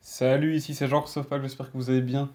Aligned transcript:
Salut, 0.00 0.56
ici 0.56 0.74
c'est 0.74 0.88
Jean-Christophe 0.88 1.28
Pack, 1.28 1.42
j'espère 1.42 1.70
que 1.70 1.76
vous 1.76 1.90
allez 1.90 2.00
bien. 2.00 2.30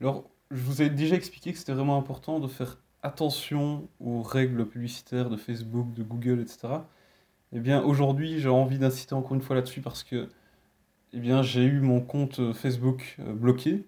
Alors, 0.00 0.24
je 0.50 0.62
vous 0.62 0.82
ai 0.82 0.88
déjà 0.90 1.16
expliqué 1.16 1.52
que 1.52 1.58
c'était 1.58 1.72
vraiment 1.72 1.98
important 1.98 2.38
de 2.40 2.48
faire 2.48 2.78
attention 3.02 3.88
aux 4.00 4.22
règles 4.22 4.66
publicitaires 4.68 5.28
de 5.28 5.36
Facebook, 5.36 5.92
de 5.94 6.02
Google, 6.04 6.40
etc. 6.40 6.68
Eh 7.52 7.60
bien, 7.60 7.82
aujourd'hui, 7.82 8.38
j'ai 8.40 8.48
envie 8.48 8.78
d'insister 8.78 9.14
encore 9.14 9.34
une 9.34 9.42
fois 9.42 9.56
là-dessus 9.56 9.80
parce 9.80 10.04
que, 10.04 10.28
eh 11.12 11.20
bien, 11.20 11.42
j'ai 11.42 11.64
eu 11.64 11.80
mon 11.80 12.00
compte 12.00 12.40
euh, 12.40 12.54
Facebook 12.54 13.16
euh, 13.20 13.34
bloqué. 13.34 13.84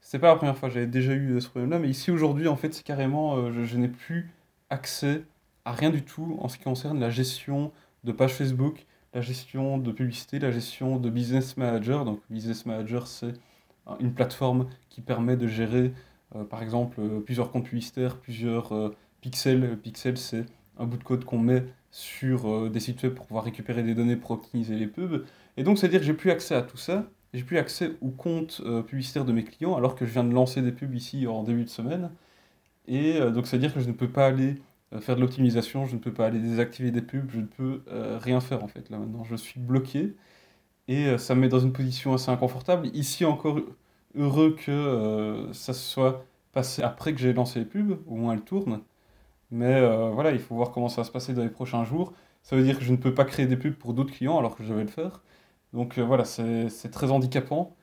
C'est 0.00 0.18
pas 0.18 0.28
la 0.28 0.36
première 0.36 0.56
fois, 0.56 0.70
j'avais 0.70 0.86
déjà 0.86 1.12
eu 1.14 1.32
euh, 1.36 1.40
ce 1.40 1.48
problème-là, 1.48 1.78
mais 1.78 1.90
ici 1.90 2.10
aujourd'hui, 2.10 2.48
en 2.48 2.56
fait, 2.56 2.74
c'est 2.74 2.84
carrément, 2.84 3.52
je, 3.52 3.64
je 3.64 3.76
n'ai 3.78 3.88
plus 3.88 4.32
accès 4.70 5.24
à 5.64 5.72
rien 5.72 5.90
du 5.90 6.04
tout 6.04 6.38
en 6.40 6.48
ce 6.48 6.58
qui 6.58 6.64
concerne 6.64 7.00
la 7.00 7.10
gestion 7.10 7.72
de 8.04 8.12
page 8.12 8.34
Facebook, 8.34 8.86
la 9.14 9.20
gestion 9.20 9.78
de 9.78 9.92
publicité, 9.92 10.38
la 10.38 10.50
gestion 10.50 10.98
de 10.98 11.10
Business 11.10 11.56
Manager. 11.56 12.04
Donc, 12.04 12.20
Business 12.30 12.66
Manager, 12.66 13.06
c'est 13.06 13.34
une 14.00 14.14
plateforme 14.14 14.68
qui 14.88 15.00
permet 15.00 15.36
de 15.36 15.46
gérer, 15.46 15.92
euh, 16.34 16.44
par 16.44 16.62
exemple, 16.62 17.00
euh, 17.00 17.20
plusieurs 17.20 17.50
comptes 17.50 17.64
publicitaires, 17.64 18.16
plusieurs 18.16 18.72
euh, 18.72 18.94
pixels. 19.20 19.78
Pixel, 19.82 20.16
c'est 20.16 20.46
un 20.78 20.86
bout 20.86 20.96
de 20.96 21.04
code 21.04 21.24
qu'on 21.24 21.38
met 21.38 21.64
sur 21.90 22.48
euh, 22.48 22.70
des 22.70 22.80
sites 22.80 23.02
web 23.02 23.14
pour 23.14 23.26
pouvoir 23.26 23.44
récupérer 23.44 23.82
des 23.82 23.94
données 23.94 24.16
pour 24.16 24.30
optimiser 24.30 24.76
les 24.76 24.86
pubs. 24.86 25.24
Et 25.56 25.62
donc, 25.62 25.78
c'est-à-dire 25.78 26.00
que 26.00 26.06
j'ai 26.06 26.14
plus 26.14 26.30
accès 26.30 26.54
à 26.54 26.62
tout 26.62 26.78
ça. 26.78 27.06
J'ai 27.34 27.42
plus 27.42 27.58
accès 27.58 27.92
aux 28.02 28.10
comptes 28.10 28.60
publicitaires 28.86 29.24
de 29.24 29.32
mes 29.32 29.42
clients 29.42 29.74
alors 29.74 29.94
que 29.94 30.04
je 30.04 30.12
viens 30.12 30.24
de 30.24 30.34
lancer 30.34 30.60
des 30.60 30.70
pubs 30.70 30.94
ici 30.94 31.26
en 31.26 31.42
début 31.42 31.64
de 31.64 31.70
semaine. 31.70 32.10
Et 32.86 33.18
donc, 33.20 33.46
c'est-à-dire 33.46 33.72
que 33.72 33.80
je 33.80 33.88
ne 33.88 33.94
peux 33.94 34.08
pas 34.08 34.26
aller 34.26 34.56
faire 35.00 35.16
de 35.16 35.20
l'optimisation, 35.20 35.86
je 35.86 35.94
ne 35.94 36.00
peux 36.00 36.12
pas 36.12 36.26
aller 36.26 36.40
désactiver 36.40 36.90
des 36.90 37.02
pubs, 37.02 37.30
je 37.30 37.40
ne 37.40 37.46
peux 37.46 37.82
euh, 37.88 38.18
rien 38.20 38.40
faire 38.40 38.62
en 38.64 38.68
fait. 38.68 38.90
Là 38.90 38.98
maintenant, 38.98 39.24
je 39.24 39.36
suis 39.36 39.60
bloqué 39.60 40.14
et 40.88 41.06
euh, 41.06 41.18
ça 41.18 41.34
me 41.34 41.40
met 41.42 41.48
dans 41.48 41.60
une 41.60 41.72
position 41.72 42.14
assez 42.14 42.30
inconfortable. 42.30 42.88
Ici 42.94 43.24
encore, 43.24 43.60
heureux 44.16 44.54
que 44.56 44.70
euh, 44.70 45.52
ça 45.52 45.72
se 45.72 45.80
soit 45.80 46.24
passé 46.52 46.82
après 46.82 47.14
que 47.14 47.20
j'ai 47.20 47.32
lancé 47.32 47.60
les 47.60 47.64
pubs, 47.64 47.98
au 48.06 48.16
moins 48.16 48.34
elles 48.34 48.42
tournent. 48.42 48.80
Mais 49.50 49.74
euh, 49.74 50.10
voilà, 50.10 50.32
il 50.32 50.40
faut 50.40 50.54
voir 50.54 50.70
comment 50.72 50.88
ça 50.88 51.02
va 51.02 51.04
se 51.06 51.12
passer 51.12 51.34
dans 51.34 51.42
les 51.42 51.50
prochains 51.50 51.84
jours. 51.84 52.14
Ça 52.42 52.56
veut 52.56 52.64
dire 52.64 52.78
que 52.78 52.84
je 52.84 52.92
ne 52.92 52.96
peux 52.96 53.14
pas 53.14 53.24
créer 53.24 53.46
des 53.46 53.56
pubs 53.56 53.74
pour 53.74 53.94
d'autres 53.94 54.12
clients 54.12 54.38
alors 54.38 54.56
que 54.56 54.64
je 54.64 54.74
vais 54.74 54.82
le 54.82 54.88
faire. 54.88 55.22
Donc 55.72 55.98
euh, 55.98 56.04
voilà, 56.04 56.24
c'est 56.24 56.90
très 56.92 57.10
handicapant. 57.10 57.76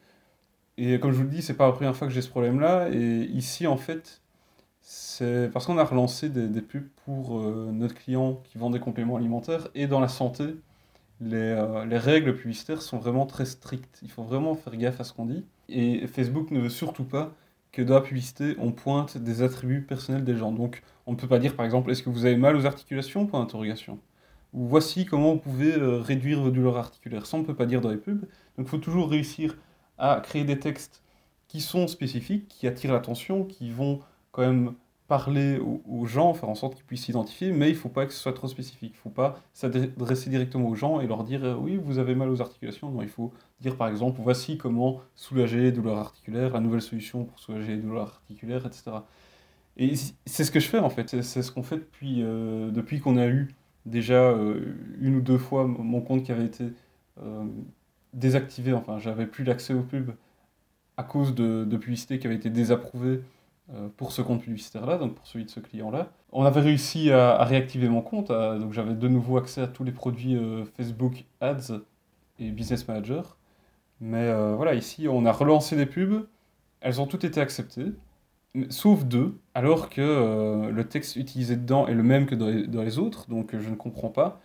Et 0.78 1.00
comme 1.00 1.12
je 1.12 1.18
vous 1.18 1.24
le 1.24 1.30
dis, 1.30 1.42
c'est 1.42 1.56
pas 1.56 1.68
la 1.68 1.74
première 1.74 1.96
fois 1.96 2.08
que 2.08 2.14
j'ai 2.14 2.22
ce 2.22 2.30
problème-là. 2.30 2.90
Et 2.92 3.24
ici, 3.26 3.68
en 3.68 3.78
fait, 3.78 4.22
c'est 4.92 5.52
parce 5.54 5.68
qu'on 5.68 5.78
a 5.78 5.84
relancé 5.84 6.30
des, 6.30 6.62
pubs 6.62 6.88
pour 7.06 7.38
euh, 7.38 7.70
notre 7.72 7.94
client 7.94 8.42
qui 8.46 8.58
vend 8.58 8.72
des 8.72 8.80
compléments 8.80 9.18
alimentaires. 9.18 9.68
Et 9.76 9.86
dans 9.86 10.00
la 10.00 10.08
santé, 10.08 10.56
les, 11.22 11.38
euh, 11.38 11.86
les 11.86 12.00
règles 12.00 12.36
publicitaires 12.36 12.82
sont 12.82 12.98
vraiment 12.98 13.28
très 13.28 13.46
strictes. 13.46 14.00
Il 14.02 14.10
faut 14.10 14.24
vraiment 14.24 14.56
faire 14.56 14.76
gaffe 14.76 15.00
à 15.00 15.04
ce 15.04 15.14
qu'on 15.14 15.28
dit. 15.28 15.46
Et 15.68 16.08
Facebook 16.08 16.50
ne 16.50 16.60
veut 16.60 16.70
surtout 16.70 17.04
pas 17.04 17.36
que 17.72 17.84
dans 17.84 17.94
la 17.94 18.02
publicité, 18.02 18.56
on 18.58 18.72
pointe 18.72 19.16
des 19.20 19.44
attributs 19.44 19.84
personnels 19.84 20.24
des 20.24 20.36
gens. 20.36 20.52
Donc, 20.52 20.82
on 21.06 21.12
ne 21.12 21.18
peut 21.18 21.28
pas 21.28 21.38
dire, 21.38 21.56
par 21.56 21.66
exemple, 21.66 21.92
est-ce 21.92 22.02
que 22.02 22.10
vous 22.10 22.26
avez 22.26 22.36
mal 22.36 22.56
aux 22.56 22.66
articulations? 22.66 23.30
Ou 24.54 24.66
voici 24.66 25.06
comment 25.06 25.34
vous 25.34 25.40
pouvez 25.40 25.76
euh, 25.76 26.02
réduire 26.02 26.42
vos 26.42 26.50
douleurs 26.50 26.78
articulaires. 26.78 27.28
Ça, 27.28 27.38
on 27.38 27.42
ne 27.42 27.46
peut 27.46 27.54
pas 27.56 27.68
dire 27.68 27.82
dans 27.82 27.92
les 27.92 27.98
pubs. 27.98 28.22
Donc, 28.58 28.66
il 28.66 28.68
faut 28.68 28.80
toujours 28.80 29.12
réussir 29.12 29.56
à 30.00 30.20
créer 30.20 30.46
des 30.46 30.58
textes 30.58 31.04
qui 31.48 31.62
sont 31.62 31.88
spécifiques, 31.88 32.48
qui 32.48 32.66
attirent 32.66 32.94
l'attention, 32.94 33.44
qui 33.44 33.70
vont 33.70 34.00
quand 34.40 34.48
même 34.48 34.74
parler 35.08 35.60
aux, 35.60 36.06
gens, 36.06 36.36
faire 36.36 36.50
en 36.50 36.56
sorte 36.56 36.76
qu'ils 36.76 36.86
puissent 36.86 37.06
s'identifier, 37.06 37.52
mais 37.52 37.70
il 37.70 37.74
ne 37.74 37.78
faut 37.78 37.90
pas 37.90 38.06
que 38.06 38.14
ce 38.14 38.20
soit 38.20 38.32
trop 38.32 38.48
spécifique. 38.48 38.92
Il 38.94 38.98
ne 38.98 39.02
faut 39.02 39.10
pas 39.10 39.42
s'adresser 39.54 40.30
directement 40.30 40.70
aux 40.70 40.76
gens 40.76 41.02
et 41.02 41.08
leur 41.08 41.24
dire 41.24 41.44
euh, 41.44 41.56
oui, 41.56 41.78
vous 41.78 41.98
avez 41.98 42.14
mal 42.14 42.30
aux 42.30 42.42
articulations. 42.42 42.92
Non, 42.92 43.02
il 43.02 43.10
faut 43.10 43.34
dire 43.60 43.76
par 43.76 43.88
exemple 43.88 44.22
voici 44.22 44.58
comment 44.58 45.02
soulager 45.16 45.62
les 45.62 45.72
douleurs 45.72 45.98
articulaires, 45.98 46.54
la 46.54 46.60
nouvelle 46.60 46.84
solution 46.84 47.26
pour 47.26 47.40
soulager 47.40 47.76
les 47.76 47.82
douleurs 47.82 48.04
articulaires, 48.04 48.66
etc. 48.68 48.92
Et 49.78 49.96
c'est 50.28 50.44
ce 50.44 50.52
que 50.52 50.60
je 50.60 50.68
fais 50.68 50.80
en 50.80 50.92
fait, 50.92 51.22
c'est 51.22 51.42
ce 51.42 51.52
qu'on 51.52 51.64
fait 51.64 51.78
depuis, 51.78 52.22
euh, 52.22 52.70
depuis 52.70 53.00
qu'on 53.00 53.18
a 53.18 53.28
eu 53.28 53.50
déjà 53.88 54.22
euh, 54.22 54.76
une 55.02 55.16
ou 55.16 55.22
deux 55.22 55.40
fois 55.40 55.66
mon 55.66 56.02
compte 56.02 56.24
qui 56.24 56.32
avait 56.32 56.46
été 56.46 56.66
désactivé, 58.14 58.72
enfin 58.72 59.00
j'avais 59.00 59.26
plus 59.26 59.44
l'accès 59.44 59.74
aux 59.74 59.82
pubs 59.82 60.12
à 60.96 61.04
cause 61.04 61.36
de, 61.36 61.66
de 61.66 61.78
publicités 61.78 62.20
qui 62.20 62.28
avaient 62.28 62.36
été 62.36 62.50
désapprouvées 62.50 63.22
pour 63.98 64.12
ce 64.12 64.22
compte 64.22 64.42
publicitaire-là, 64.42 64.98
donc 64.98 65.16
pour 65.16 65.28
celui 65.28 65.46
de 65.46 65.50
ce 65.50 65.60
client-là. 65.60 66.10
On 66.32 66.44
avait 66.44 66.62
réussi 66.62 67.12
à, 67.12 67.44
réactiver 67.44 67.88
mon 67.90 68.02
compte, 68.02 68.30
donc 68.30 68.74
j'avais 68.74 68.94
de 68.94 69.08
nouveau 69.08 69.38
accès 69.38 69.62
à 69.62 69.68
tous 69.68 69.84
les 69.84 69.92
produits 69.92 70.36
euh, 70.36 70.66
Facebook 70.78 71.26
Ads 71.42 71.82
et 72.40 72.52
Business 72.52 72.88
Manager. 72.88 73.38
Mais 74.02 74.28
euh, 74.28 74.56
voilà, 74.56 74.74
ici 74.74 75.08
on 75.08 75.26
a 75.26 75.32
relancé 75.32 75.76
des 75.76 75.86
pubs, 75.86 76.26
elles 76.82 77.02
ont 77.02 77.08
toutes 77.08 77.26
été 77.26 77.42
acceptées, 77.42 77.92
sauf 78.70 79.06
deux, 79.06 79.40
alors 79.54 79.90
que 79.90 80.02
euh, 80.02 80.72
le 80.72 80.88
texte 80.88 81.16
utilisé 81.16 81.56
dedans 81.56 81.88
est 81.88 81.94
le 81.94 82.04
même 82.04 82.26
que 82.26 82.36
dans 82.36 82.48
les, 82.48 82.68
dans 82.68 82.82
les 82.82 83.00
autres, 83.00 83.30
donc 83.30 83.54
euh, 83.54 83.60
je 83.62 83.70
ne 83.70 83.76
comprends 83.76 84.10
pas. 84.10 84.42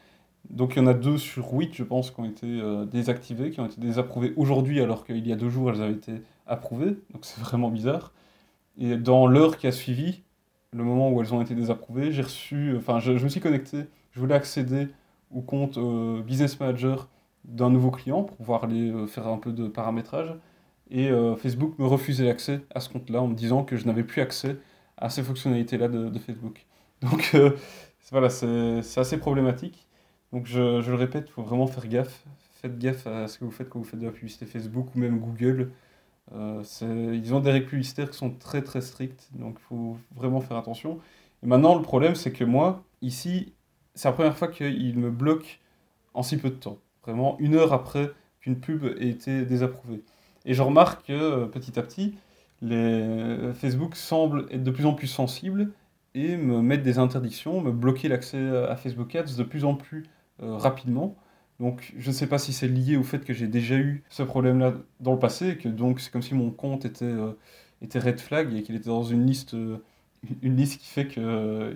Donc 0.51 0.77
il 0.77 0.81
y 0.81 0.83
en 0.83 0.87
a 0.87 0.95
deux 0.95 1.19
sur 1.19 1.53
huit, 1.55 1.75
je 1.75 1.85
pense, 1.85 2.11
qui 2.11 2.21
ont 2.21 2.27
été 2.27 2.47
euh, 2.47 2.85
désactivées, 2.85 3.51
qui 3.51 3.61
ont 3.61 3.67
été 3.67 3.81
désapprouvées 3.81 4.35
aujourd'hui, 4.37 4.81
alors 4.81 5.05
qu'il 5.06 5.27
y 5.27 5.33
a 5.33 5.37
deux 5.37 5.49
jours, 5.49 5.71
elles 5.71 5.83
avaient 5.83 5.95
été 5.95 6.12
approuvées, 6.47 6.97
donc 7.12 7.25
c'est 7.25 7.41
vraiment 7.43 7.71
bizarre. 7.71 8.12
Et 8.79 8.97
dans 8.97 9.27
l'heure 9.27 9.57
qui 9.57 9.67
a 9.67 9.73
suivi, 9.73 10.23
le 10.73 10.85
moment 10.85 11.11
où 11.11 11.21
elles 11.21 11.33
ont 11.33 11.41
été 11.41 11.55
désapprouvées, 11.55 12.12
j'ai 12.12 12.23
reçu, 12.23 12.77
enfin 12.77 12.99
je, 12.99 13.12
me 13.12 13.29
suis 13.29 13.41
connecté, 13.41 13.85
je 14.12 14.21
voulais 14.21 14.35
accéder 14.35 14.89
au 15.31 15.41
compte 15.41 15.79
euh, 15.79 16.23
Business 16.23 16.59
Manager 16.59 17.09
d'un 17.45 17.71
nouveau 17.71 17.91
client 17.91 18.25
pour 18.25 18.37
pouvoir 18.37 18.65
aller 18.65 18.91
euh, 18.91 19.07
faire 19.07 19.29
un 19.29 19.39
peu 19.39 19.53
de 19.53 19.69
paramétrage. 19.69 20.35
Et 20.91 21.09
euh, 21.11 21.37
Facebook 21.37 21.79
me 21.79 21.87
refusait 21.87 22.25
l'accès 22.25 22.61
à 22.75 22.81
ce 22.81 22.89
compte-là 22.89 23.23
en 23.23 23.29
me 23.29 23.35
disant 23.35 23.65
que 23.65 23.77
je 23.77 23.87
n'avais 23.87 24.05
plus 24.05 24.21
accès 24.21 24.57
à 24.97 25.09
ces 25.09 25.23
fonctionnalités-là 25.23 25.89
de, 25.89 26.19
Facebook. 26.19 26.67
Donc 27.01 27.37
voilà, 28.11 28.31
c'est 28.31 28.83
c'est 28.83 29.01
assez 29.01 29.19
problématique. 29.19 29.87
Donc 30.33 30.47
je, 30.47 30.81
je 30.81 30.91
le 30.91 30.97
répète, 30.97 31.27
il 31.29 31.33
faut 31.33 31.43
vraiment 31.43 31.67
faire 31.67 31.87
gaffe. 31.89 32.25
Faites 32.61 32.79
gaffe 32.79 33.06
à 33.06 33.29
ce 33.29 33.39
que 33.39 33.45
vous 33.45 33.51
faites 33.51 33.69
quand 33.69 33.79
vous 33.79 33.85
faites 33.85 34.01
de 34.01 34.06
la 34.06 34.12
publicité 34.12 34.47
Facebook 34.47 34.95
ou 34.95 34.99
même 34.99 35.19
Google. 35.19 35.71
Euh, 36.33 36.62
ils 36.83 37.35
ont 37.35 37.41
des 37.41 37.61
publicitaires 37.61 38.11
qui 38.11 38.17
sont 38.17 38.31
très 38.31 38.62
très 38.62 38.81
strictes, 38.81 39.29
donc 39.35 39.57
il 39.61 39.65
faut 39.65 39.99
vraiment 40.15 40.41
faire 40.41 40.57
attention. 40.57 40.99
Et 41.43 41.47
maintenant, 41.47 41.75
le 41.75 41.83
problème, 41.83 42.15
c'est 42.15 42.33
que 42.33 42.45
moi, 42.45 42.83
ici, 43.03 43.53
c'est 43.95 44.09
la 44.09 44.12
première 44.12 44.37
fois 44.37 44.49
qu'ils 44.49 44.99
me 44.99 45.11
bloquent 45.11 45.59
en 46.15 46.23
si 46.23 46.37
peu 46.39 46.51
de 46.51 46.55
temps. 46.55 46.79
Vraiment, 47.05 47.37
une 47.39 47.55
heure 47.55 47.73
après 47.73 48.11
qu'une 48.41 48.59
pub 48.59 48.85
ait 48.85 49.09
été 49.09 49.45
désapprouvée. 49.45 50.03
Et 50.47 50.55
je 50.55 50.62
remarque 50.62 51.07
que 51.07 51.12
euh, 51.12 51.47
petit 51.47 51.79
à 51.79 51.83
petit, 51.83 52.17
les... 52.62 52.77
euh, 52.77 53.53
Facebook 53.53 53.95
semble 53.95 54.47
être 54.51 54.65
de 54.65 54.71
plus 54.71 54.87
en 54.87 54.95
plus 54.95 55.06
sensible 55.09 55.73
et 56.15 56.37
me 56.37 56.62
mettre 56.62 56.83
des 56.83 56.99
interdictions, 56.99 57.61
me 57.61 57.73
bloquer 57.73 58.09
l'accès 58.09 58.39
à 58.39 58.77
Facebook 58.77 59.15
Ads 59.15 59.37
de 59.37 59.43
plus 59.43 59.65
en 59.65 59.75
plus 59.75 60.05
rapidement. 60.39 61.17
Donc, 61.60 61.94
je 61.97 62.09
ne 62.09 62.15
sais 62.15 62.26
pas 62.26 62.38
si 62.38 62.53
c'est 62.53 62.69
lié 62.69 62.97
au 62.97 63.04
fait 63.04 63.25
que 63.25 63.32
j'ai 63.32 63.47
déjà 63.47 63.76
eu 63.76 64.03
ce 64.09 64.22
problème-là 64.22 64.75
dans 65.00 65.12
le 65.12 65.19
passé, 65.19 65.56
que 65.56 65.69
donc 65.69 66.00
c'est 66.00 66.10
comme 66.10 66.22
si 66.22 66.34
mon 66.34 66.50
compte 66.50 66.84
était, 66.84 67.04
euh, 67.04 67.32
était 67.81 68.00
red 68.00 68.20
flag 68.20 68.53
et 68.54 68.62
qu'il 68.62 68.75
était 68.75 68.88
dans 68.88 69.04
une 69.04 69.25
liste, 69.26 69.54
euh, 69.54 69.78
une 70.43 70.56
liste 70.56 70.81
qui 70.81 70.88
fait 70.88 71.06
que 71.06 71.20
euh, 71.20 71.75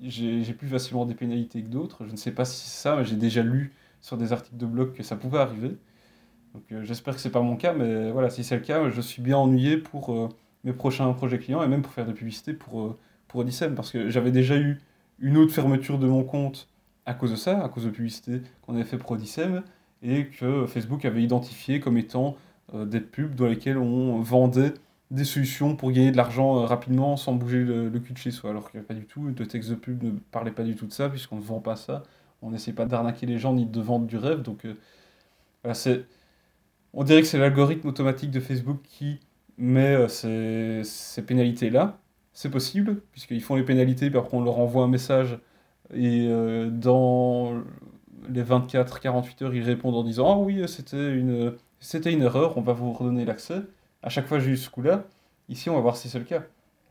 j'ai 0.00 0.52
plus 0.54 0.68
facilement 0.68 1.06
des 1.06 1.14
pénalités 1.14 1.62
que 1.62 1.68
d'autres. 1.68 2.06
Je 2.06 2.12
ne 2.12 2.16
sais 2.16 2.32
pas 2.32 2.44
si 2.44 2.56
c'est 2.68 2.82
ça, 2.82 2.96
mais 2.96 3.04
j'ai 3.04 3.16
déjà 3.16 3.42
lu 3.42 3.72
sur 4.00 4.16
des 4.16 4.32
articles 4.32 4.56
de 4.56 4.66
blog 4.66 4.92
que 4.92 5.02
ça 5.04 5.16
pouvait 5.16 5.38
arriver. 5.38 5.76
Donc, 6.54 6.64
j'espère 6.82 7.14
que 7.14 7.20
c'est 7.20 7.30
pas 7.30 7.40
mon 7.40 7.56
cas, 7.56 7.72
mais 7.72 8.10
voilà, 8.12 8.30
si 8.30 8.44
c'est 8.44 8.56
le 8.56 8.62
cas, 8.62 8.90
je 8.90 9.00
suis 9.00 9.22
bien 9.22 9.38
ennuyé 9.38 9.76
pour 9.76 10.30
mes 10.64 10.72
prochains 10.72 11.12
projets 11.12 11.38
clients 11.38 11.62
et 11.62 11.68
même 11.68 11.82
pour 11.82 11.92
faire 11.92 12.06
des 12.06 12.12
publicités 12.12 12.52
pour, 12.52 12.96
pour 13.28 13.40
Odyssem, 13.40 13.74
parce 13.74 13.90
que 13.90 14.10
j'avais 14.10 14.30
déjà 14.30 14.56
eu 14.56 14.80
une 15.18 15.36
autre 15.36 15.52
fermeture 15.52 15.98
de 15.98 16.06
mon 16.06 16.22
compte 16.22 16.68
à 17.06 17.14
cause 17.14 17.30
de 17.30 17.36
ça, 17.36 17.62
à 17.62 17.68
cause 17.68 17.84
de 17.84 17.90
publicités 17.90 18.42
qu'on 18.62 18.74
avait 18.74 18.84
fait 18.84 18.98
pour 18.98 19.16
et 20.02 20.26
que 20.26 20.66
Facebook 20.66 21.04
avait 21.04 21.22
identifié 21.22 21.80
comme 21.80 21.96
étant 21.96 22.36
euh, 22.74 22.84
des 22.84 23.00
pubs 23.00 23.34
dans 23.34 23.46
lesquelles 23.46 23.78
on 23.78 24.20
vendait 24.20 24.74
des 25.10 25.24
solutions 25.24 25.76
pour 25.76 25.92
gagner 25.92 26.12
de 26.12 26.16
l'argent 26.16 26.58
euh, 26.58 26.66
rapidement 26.66 27.16
sans 27.16 27.34
bouger 27.34 27.62
le, 27.64 27.90
cul 28.00 28.12
de 28.12 28.18
chez 28.18 28.30
soi, 28.30 28.50
alors 28.50 28.70
qu'il 28.70 28.80
n'y 28.80 28.84
a 28.84 28.88
pas 28.88 28.94
du 28.94 29.06
tout, 29.06 29.24
le 29.24 29.34
texte 29.34 29.70
de 29.70 29.74
pub 29.74 30.02
ne 30.02 30.10
parlait 30.30 30.50
pas 30.50 30.62
du 30.62 30.76
tout 30.76 30.86
de 30.86 30.92
ça, 30.92 31.08
puisqu'on 31.08 31.36
ne 31.36 31.42
vend 31.42 31.60
pas 31.60 31.76
ça, 31.76 32.02
on 32.42 32.50
n'essaie 32.50 32.72
pas 32.72 32.86
d'arnaquer 32.86 33.26
les 33.26 33.38
gens 33.38 33.54
ni 33.54 33.66
de 33.66 33.80
vendre 33.80 34.06
du 34.06 34.16
rêve, 34.16 34.42
donc 34.42 34.64
euh, 34.64 34.74
voilà, 35.62 35.74
c'est, 35.74 36.04
on 36.92 37.04
dirait 37.04 37.20
que 37.22 37.26
c'est 37.26 37.38
l'algorithme 37.38 37.88
automatique 37.88 38.30
de 38.30 38.40
Facebook 38.40 38.80
qui 38.84 39.20
met 39.56 40.08
ces, 40.08 40.82
ces 40.84 41.22
pénalités-là. 41.22 41.98
C'est 42.32 42.50
possible, 42.50 43.00
puisqu'ils 43.12 43.42
font 43.42 43.54
les 43.54 43.62
pénalités, 43.62 44.10
puis 44.10 44.18
après 44.18 44.36
on 44.36 44.42
leur 44.42 44.58
envoie 44.58 44.84
un 44.84 44.88
message, 44.88 45.38
et 45.92 46.26
euh, 46.28 46.70
dans 46.70 47.62
les 48.28 48.42
24-48 48.42 49.42
heures, 49.44 49.54
ils 49.54 49.62
répondent 49.62 49.94
en 49.96 50.04
disant 50.04 50.32
Ah 50.34 50.38
oui, 50.38 50.66
c'était 50.68 51.12
une, 51.14 51.54
c'était 51.80 52.12
une 52.12 52.22
erreur, 52.22 52.56
on 52.56 52.62
va 52.62 52.72
vous 52.72 52.92
redonner 52.92 53.24
l'accès. 53.24 53.62
À 54.02 54.08
chaque 54.10 54.26
fois, 54.26 54.38
j'ai 54.38 54.50
eu 54.52 54.56
ce 54.56 54.70
coup-là. 54.70 55.04
Ici, 55.48 55.70
on 55.70 55.74
va 55.74 55.80
voir 55.80 55.96
si 55.96 56.08
c'est 56.08 56.18
le 56.18 56.24
cas. 56.24 56.42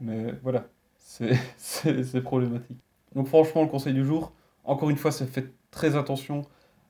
Mais 0.02 0.34
voilà, 0.44 0.66
c'est 1.00 1.34
c'est- 1.58 2.22
problématique. 2.22 2.78
Donc, 3.16 3.28
franchement, 3.28 3.64
le 3.64 3.70
conseil 3.70 3.94
du 3.94 4.06
jour, 4.06 4.34
encore 4.64 4.90
une 4.90 4.98
fois, 4.98 5.12
c'est 5.12 5.28
faites 5.28 5.54
très 5.72 5.96
attention 5.96 6.44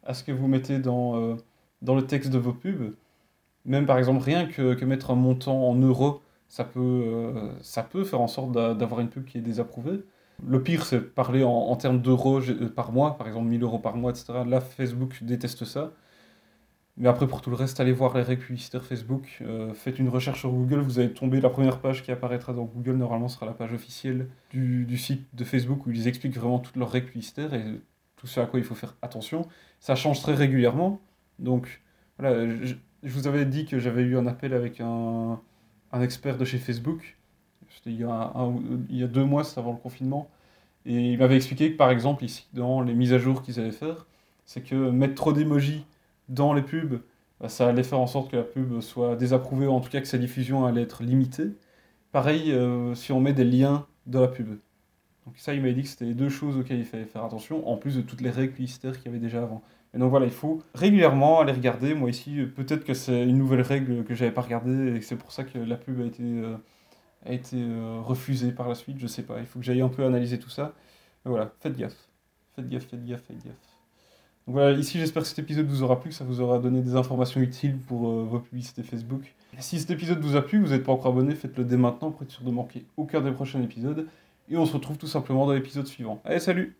à 0.05 0.13
ce 0.13 0.23
que 0.23 0.31
vous 0.31 0.47
mettez 0.47 0.79
dans, 0.79 1.15
euh, 1.17 1.35
dans 1.81 1.95
le 1.95 2.05
texte 2.05 2.31
de 2.31 2.37
vos 2.37 2.53
pubs. 2.53 2.93
Même 3.65 3.85
par 3.85 3.97
exemple, 3.97 4.23
rien 4.23 4.45
que, 4.45 4.73
que 4.73 4.85
mettre 4.85 5.11
un 5.11 5.15
montant 5.15 5.69
en 5.69 5.75
euros, 5.75 6.21
ça 6.49 6.63
peut, 6.65 6.79
euh, 6.81 7.51
ça 7.61 7.83
peut 7.83 8.03
faire 8.03 8.21
en 8.21 8.27
sorte 8.27 8.51
d'a- 8.51 8.73
d'avoir 8.73 8.99
une 9.01 9.09
pub 9.09 9.25
qui 9.25 9.37
est 9.37 9.41
désapprouvée. 9.41 10.01
Le 10.47 10.61
pire, 10.61 10.85
c'est 10.85 10.99
parler 10.99 11.43
en, 11.43 11.75
termes 11.75 12.01
d'euros 12.01 12.41
euh, 12.41 12.69
par 12.69 12.91
mois, 12.91 13.17
par 13.17 13.27
exemple 13.27 13.47
1000 13.47 13.63
euros 13.63 13.79
par 13.79 13.95
mois, 13.95 14.11
etc. 14.11 14.43
Là, 14.45 14.61
Facebook 14.61 15.23
déteste 15.23 15.65
ça. 15.65 15.91
Mais 16.97 17.09
après, 17.09 17.27
pour 17.27 17.41
tout 17.41 17.49
le 17.49 17.55
reste, 17.55 17.79
allez 17.79 17.91
voir 17.91 18.15
les 18.15 18.21
règles 18.23 18.43
Facebook. 18.81 19.39
euh, 19.41 19.73
faites 19.73 19.97
une 19.99 20.09
recherche 20.09 20.41
sur 20.41 20.51
Google, 20.51 20.79
vous 20.79 20.99
allez 20.99 21.11
tomber. 21.13 21.41
La 21.41 21.49
première 21.49 21.79
page 21.79 22.03
qui 22.03 22.11
apparaîtra 22.11 22.53
dans 22.53 22.65
Google, 22.65 22.97
normalement, 22.97 23.27
sera 23.27 23.45
la 23.47 23.53
page 23.53 23.73
officielle 23.73 24.27
du, 24.51 24.97
site 24.97 25.25
de 25.33 25.43
Facebook 25.43 25.87
où 25.87 25.91
ils 25.91 26.07
expliquent 26.07 26.37
vraiment 26.37 26.59
toutes 26.59 26.75
leurs 26.75 26.91
règles 26.91 27.09
et 27.17 27.81
tout 28.17 28.27
ce 28.27 28.39
à 28.39 28.45
quoi 28.45 28.59
il 28.59 28.65
faut 28.65 28.75
faire 28.75 28.95
attention. 29.01 29.47
Ça 29.79 29.95
change 29.95 30.21
très 30.21 30.35
régulièrement. 30.35 31.01
Donc, 31.39 31.81
voilà, 32.19 32.47
je, 32.47 32.75
vous 33.03 33.27
avais 33.27 33.45
dit 33.45 33.65
que 33.65 33.79
j'avais 33.79 34.03
eu 34.03 34.17
un 34.17 34.27
appel 34.27 34.53
avec 34.53 34.79
un 34.79 35.39
expert 36.01 36.37
de 36.37 36.45
chez 36.45 36.59
Facebook. 36.59 37.17
C'était 37.75 37.91
il 37.91 38.07
il 38.89 38.97
y 38.97 39.03
a 39.03 39.07
deux 39.07 39.23
mois, 39.23 39.43
c'est 39.43 39.59
avant 39.59 39.71
le 39.71 39.77
confinement. 39.77 40.29
Et 40.85 41.13
il 41.13 41.17
m'avait 41.17 41.35
expliqué 41.35 41.71
que, 41.71 41.77
par 41.77 41.91
exemple, 41.91 42.25
ici, 42.25 42.47
dans 42.53 42.81
les 42.81 42.93
mises 42.93 43.13
à 43.13 43.19
jour 43.19 43.41
qu'ils 43.41 43.59
allaient 43.59 43.71
faire, 43.71 44.05
c'est 44.45 44.61
que 44.61 44.75
mettre 44.75 45.15
trop 45.15 45.33
d'emojis 45.33 45.85
dans 46.29 46.53
les 46.53 46.61
pubs, 46.61 47.01
bah, 47.39 47.49
ça 47.49 47.67
allait 47.69 47.83
faire 47.83 47.99
en 47.99 48.07
sorte 48.07 48.31
que 48.31 48.37
la 48.37 48.43
pub 48.43 48.79
soit 48.81 49.15
désapprouvée, 49.15 49.67
ou 49.67 49.71
en 49.71 49.81
tout 49.81 49.89
cas 49.89 50.01
que 50.01 50.07
sa 50.07 50.17
diffusion 50.17 50.65
allait 50.65 50.81
être 50.81 51.03
limitée. 51.03 51.51
Pareil, 52.11 52.51
euh, 52.51 52.95
si 52.95 53.11
on 53.11 53.19
met 53.21 53.33
des 53.33 53.45
liens 53.45 53.85
dans 54.07 54.21
la 54.21 54.27
pub. 54.27 54.49
Donc 55.25 55.37
ça, 55.37 55.53
il 55.53 55.61
m'avait 55.61 55.73
dit 55.73 55.83
que 55.83 55.87
c'était 55.89 56.05
les 56.05 56.13
deux 56.13 56.29
choses 56.29 56.57
auxquelles 56.57 56.79
il 56.79 56.85
fallait 56.85 57.05
faire 57.05 57.23
attention, 57.23 57.67
en 57.69 57.77
plus 57.77 57.95
de 57.95 58.01
toutes 58.01 58.21
les 58.21 58.29
règles 58.29 58.53
publicitaires 58.53 58.97
qu'il 58.97 59.05
y 59.05 59.09
avait 59.09 59.19
déjà 59.23 59.41
avant. 59.43 59.63
Et 59.93 59.97
donc 59.99 60.09
voilà, 60.09 60.25
il 60.25 60.31
faut 60.31 60.61
régulièrement 60.73 61.39
aller 61.41 61.53
regarder. 61.53 61.93
Moi 61.93 62.09
ici, 62.09 62.45
peut-être 62.55 62.83
que 62.83 62.93
c'est 62.93 63.23
une 63.23 63.37
nouvelle 63.37 63.61
règle 63.61 64.03
que 64.03 64.15
j'avais 64.15 64.31
pas 64.31 64.41
regardée 64.41 64.95
et 64.95 64.99
que 64.99 65.05
c'est 65.05 65.15
pour 65.15 65.31
ça 65.31 65.43
que 65.43 65.57
la 65.59 65.77
pub 65.77 66.01
a 66.01 66.05
été, 66.05 66.23
euh, 66.23 66.57
a 67.25 67.33
été 67.33 67.57
euh, 67.57 67.99
refusée 68.01 68.51
par 68.51 68.67
la 68.67 68.75
suite. 68.75 68.97
Je 68.99 69.07
sais 69.07 69.23
pas. 69.23 69.39
Il 69.39 69.45
faut 69.45 69.59
que 69.59 69.65
j'aille 69.65 69.81
un 69.81 69.89
peu 69.89 70.05
analyser 70.05 70.39
tout 70.39 70.49
ça. 70.49 70.73
Mais 71.25 71.31
voilà, 71.31 71.51
faites 71.59 71.77
gaffe. 71.77 71.95
Faites 72.55 72.69
gaffe, 72.69 72.85
faites 72.85 73.05
gaffe, 73.05 73.21
faites 73.21 73.43
gaffe. 73.43 73.55
Donc 74.45 74.55
voilà, 74.55 74.77
ici 74.77 74.99
j'espère 74.99 75.23
que 75.23 75.29
cet 75.29 75.39
épisode 75.39 75.67
vous 75.67 75.83
aura 75.83 76.01
plu, 76.01 76.09
que 76.09 76.15
ça 76.15 76.25
vous 76.25 76.41
aura 76.41 76.59
donné 76.59 76.81
des 76.81 76.95
informations 76.95 77.39
utiles 77.39 77.77
pour 77.77 78.09
euh, 78.09 78.23
vos 78.23 78.39
publicités 78.39 78.83
Facebook. 78.83 79.33
Si 79.59 79.79
cet 79.79 79.91
épisode 79.91 80.19
vous 80.19 80.35
a 80.35 80.41
plu, 80.41 80.59
vous 80.59 80.71
n'êtes 80.71 80.83
pas 80.83 80.91
encore 80.91 81.13
abonné, 81.13 81.33
faites-le 81.33 81.63
dès 81.63 81.77
maintenant 81.77 82.11
pour 82.11 82.23
être 82.23 82.31
sûr 82.31 82.43
de 82.43 82.51
manquer 82.51 82.85
aucun 82.97 83.21
des 83.21 83.31
prochains 83.31 83.61
épisodes. 83.61 84.07
Et 84.49 84.57
on 84.57 84.65
se 84.65 84.73
retrouve 84.73 84.97
tout 84.97 85.07
simplement 85.07 85.45
dans 85.45 85.53
l'épisode 85.53 85.87
suivant. 85.87 86.21
Allez, 86.25 86.39
salut 86.39 86.75